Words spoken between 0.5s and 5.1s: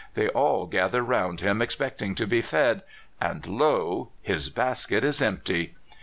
gather round him, expecting to be fed, and lo! his basket